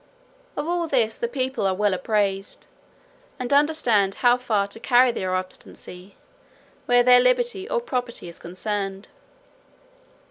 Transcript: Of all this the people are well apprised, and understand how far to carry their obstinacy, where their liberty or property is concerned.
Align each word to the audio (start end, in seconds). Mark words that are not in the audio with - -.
Of 0.57 0.67
all 0.67 0.87
this 0.87 1.15
the 1.15 1.27
people 1.27 1.67
are 1.67 1.75
well 1.75 1.93
apprised, 1.93 2.65
and 3.37 3.53
understand 3.53 4.15
how 4.25 4.35
far 4.35 4.65
to 4.69 4.79
carry 4.79 5.11
their 5.11 5.35
obstinacy, 5.35 6.15
where 6.87 7.03
their 7.03 7.19
liberty 7.19 7.69
or 7.69 7.79
property 7.79 8.27
is 8.27 8.39
concerned. 8.39 9.09